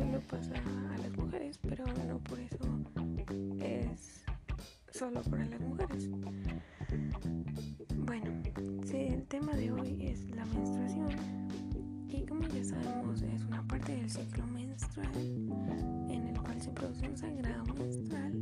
solo 0.00 0.20
pasa 0.30 0.54
a 0.94 0.98
las 0.98 1.12
mujeres, 1.18 1.58
pero 1.58 1.84
no 2.08 2.18
por 2.20 2.38
eso 2.40 2.56
es 3.60 4.24
solo 4.90 5.20
para 5.22 5.44
las 5.44 5.60
mujeres. 5.60 6.08
Bueno, 7.96 8.30
el 8.92 9.26
tema 9.26 9.52
de 9.52 9.70
hoy 9.70 9.98
es 10.00 10.30
la 10.30 10.46
menstruación 10.46 11.10
y 12.08 12.24
como 12.24 12.48
ya 12.48 12.64
sabemos 12.64 13.20
es 13.20 13.44
una 13.44 13.62
parte 13.68 13.94
del 13.94 14.10
ciclo 14.10 14.46
menstrual 14.46 15.14
en 16.08 16.28
el 16.28 16.40
cual 16.40 16.60
se 16.62 16.70
produce 16.70 17.06
un 17.06 17.16
sangrado 17.16 17.64
menstrual 17.74 18.32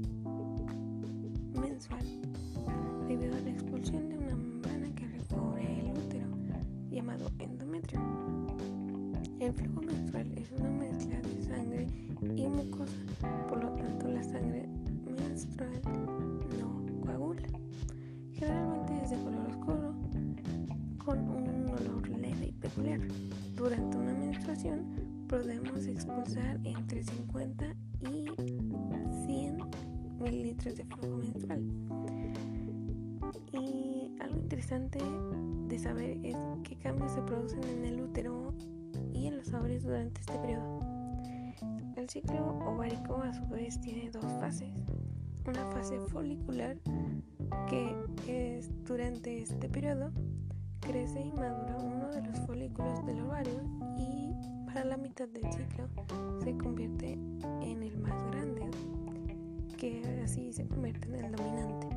mensual 1.61 2.06
debido 3.09 3.34
a 3.36 3.41
la 3.41 3.50
expulsión 3.50 4.09
de 4.09 4.16
una 4.16 4.36
membrana 4.36 4.95
que 4.95 5.09
recubre 5.09 5.80
el 5.80 5.91
útero 5.91 6.28
llamado 6.88 7.30
endometrio. 7.41 8.08
El 9.48 9.55
flujo 9.55 9.80
menstrual 9.80 10.30
es 10.37 10.52
una 10.52 10.69
mezcla 10.69 11.19
de 11.23 11.43
sangre 11.43 11.87
y 12.37 12.47
mucosa, 12.47 12.93
por 13.48 13.65
lo 13.65 13.70
tanto 13.77 14.06
la 14.06 14.23
sangre 14.23 14.69
menstrual 15.06 15.80
no 16.61 17.01
coagula. 17.01 17.48
Generalmente 18.34 19.05
es 19.05 19.11
de 19.11 19.16
color 19.16 19.48
oscuro 19.48 19.95
con 21.03 21.19
un 21.30 21.66
olor 21.70 22.09
leve 22.11 22.48
y 22.48 22.53
peculiar. 22.53 23.01
Durante 23.56 23.97
una 23.97 24.12
menstruación 24.12 24.84
podemos 25.28 25.87
expulsar 25.87 26.61
entre 26.65 27.03
50 27.03 27.75
y 28.03 28.27
100 29.25 29.59
mililitros 30.20 30.77
de 30.77 30.84
flujo 30.84 31.17
menstrual. 31.17 31.62
Y 33.55 34.15
algo 34.20 34.41
interesante 34.41 34.98
de 35.69 35.78
saber 35.78 36.19
es 36.22 36.37
qué 36.65 36.77
cambios 36.77 37.12
se 37.12 37.22
producen 37.22 37.65
en 37.65 37.84
el 37.87 38.03
útero 38.03 38.53
y 39.19 39.27
en 39.27 39.38
los 39.38 39.52
ovarios 39.52 39.83
durante 39.83 40.20
este 40.20 40.38
periodo. 40.38 40.80
El 41.97 42.08
ciclo 42.08 42.58
ovárico 42.64 43.22
a 43.22 43.33
su 43.33 43.47
vez 43.48 43.80
tiene 43.80 44.10
dos 44.10 44.25
fases. 44.41 44.72
Una 45.47 45.64
fase 45.72 45.98
folicular 46.08 46.77
que 47.69 47.94
es 48.28 48.70
durante 48.84 49.42
este 49.42 49.69
periodo 49.69 50.12
crece 50.80 51.20
y 51.20 51.33
madura 51.33 51.77
uno 51.83 52.08
de 52.08 52.22
los 52.22 52.38
folículos 52.47 53.05
del 53.05 53.20
ovario 53.20 53.60
y 53.98 54.33
para 54.66 54.84
la 54.84 54.97
mitad 54.97 55.28
del 55.28 55.50
ciclo 55.53 55.88
se 56.42 56.56
convierte 56.56 57.12
en 57.12 57.82
el 57.82 57.98
más 57.98 58.22
grande, 58.30 58.62
que 59.77 60.22
así 60.22 60.53
se 60.53 60.66
convierte 60.66 61.08
en 61.08 61.25
el 61.25 61.32
dominante, 61.32 61.88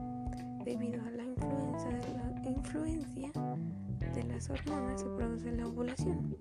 debido 0.65 1.01
a 1.03 1.11
la 1.11 1.23
influencia 1.23 1.89
de, 1.89 2.13
la 2.13 2.49
influencia 2.49 3.31
de 4.13 4.23
las 4.23 4.49
hormonas 4.49 5.01
se 5.01 5.07
produce 5.07 5.51
la 5.51 5.67
ovulación, 5.67 6.35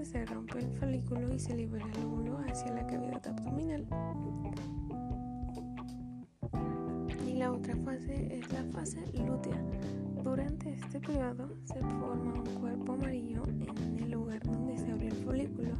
donde 0.00 0.04
se 0.04 0.24
rompe 0.24 0.58
el 0.58 0.70
folículo 0.72 1.34
y 1.34 1.38
se 1.38 1.54
libera 1.54 1.84
el 1.84 2.04
óvulo 2.04 2.38
hacia 2.48 2.72
la 2.72 2.86
cavidad 2.86 3.26
abdominal. 3.26 3.86
Y 7.26 7.34
la 7.34 7.52
otra 7.52 7.76
fase 7.76 8.38
es 8.38 8.50
la 8.52 8.64
fase 8.72 8.98
lútea. 9.14 9.62
Durante 10.24 10.72
este 10.72 11.00
periodo 11.00 11.50
se 11.64 11.80
forma 11.80 12.34
un 12.34 12.60
cuerpo 12.60 12.92
amarillo 12.94 13.42
en 13.46 13.98
el 14.02 14.10
lugar 14.10 14.42
donde 14.42 14.78
se 14.78 14.90
abre 14.90 15.08
el 15.08 15.16
folículo. 15.16 15.74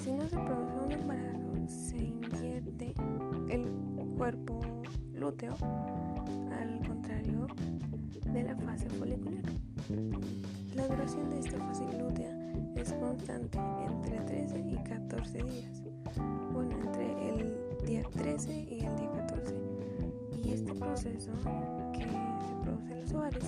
Si 0.00 0.12
no 0.12 0.28
se 0.28 0.36
produce 0.36 0.78
un 0.84 0.92
embarazo, 0.92 1.68
se 1.68 1.98
invierte 1.98 2.94
el 3.48 3.66
cuerpo 4.16 4.60
lúteo, 5.14 5.56
al 6.60 6.80
contrario 6.86 7.48
de 8.32 8.42
la 8.44 8.56
fase 8.56 8.88
folicular. 8.90 9.42
La 10.74 10.86
duración 10.86 11.30
de 11.30 11.40
esta 11.40 11.58
fase 11.58 11.84
entre 13.28 14.20
13 14.20 14.58
y 14.58 14.76
14 14.76 15.42
días. 15.42 15.82
Bueno, 16.52 16.76
entre 16.84 17.28
el 17.28 17.56
día 17.86 18.02
13 18.12 18.52
y 18.52 18.84
el 18.84 18.96
día 18.96 19.10
14. 19.16 19.54
Y 20.44 20.52
este 20.52 20.74
proceso 20.74 21.32
que 21.92 22.02
se 22.02 22.54
produce 22.62 22.92
en 22.92 23.00
los 23.00 23.12
ovarios 23.12 23.44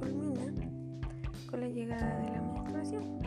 culmina 0.00 0.52
con 1.50 1.60
la 1.60 1.68
llegada 1.68 2.18
de 2.18 2.30
la 2.30 2.42
menstruación. 2.42 3.18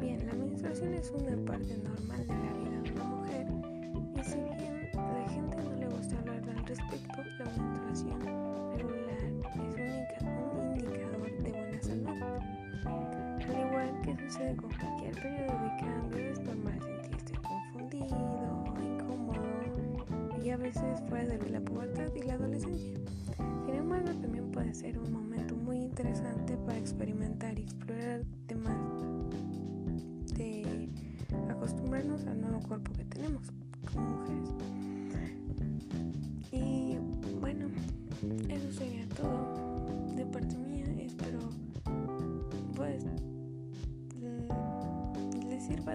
Bien, 0.00 0.26
la 0.26 0.34
menstruación 0.34 0.94
es 0.94 1.10
una 1.12 1.36
parte 1.44 1.78
normal 1.78 2.26
de 2.26 2.34
la 2.34 2.52
vida 2.52 2.82
de 2.82 2.92
una 2.92 3.04
mujer 3.04 3.46
y 4.14 4.24
si 4.24 4.36
bien 4.36 4.90
la 4.94 5.28
gente 5.28 5.56
no 5.56 5.76
le 5.76 5.86
gusta 5.88 6.18
hablar 6.18 6.42
al 6.50 6.66
respecto, 6.66 7.22
la 7.38 7.44
menstruación 7.62 8.35
sucede 14.28 14.56
con 14.56 14.70
cualquier 14.70 15.14
periodo 15.14 15.52
de 15.62 15.76
cambio, 15.78 16.18
es 16.32 16.40
normal 16.40 16.80
sentirse 16.82 17.34
confundido, 17.42 18.74
incómodo 18.82 20.40
y 20.42 20.50
a 20.50 20.56
veces 20.56 21.00
fuera 21.08 21.36
de 21.36 21.50
la 21.50 21.60
pubertad 21.60 22.12
y 22.14 22.22
la 22.22 22.34
adolescencia. 22.34 22.98
Sin 23.64 23.74
embargo, 23.74 24.10
también 24.20 24.50
puede 24.50 24.74
ser 24.74 24.98
un 24.98 25.12
momento 25.12 25.54
muy 25.54 25.78
interesante 25.78 26.56
para 26.56 26.78
experimentar 26.78 27.56
y 27.58 27.62
explorar 27.62 28.05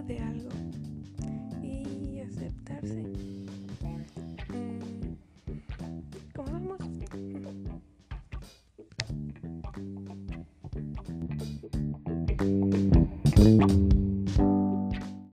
de 0.08 0.20
algo 0.20 0.50
y 1.62 2.20
aceptarse. 2.22 3.04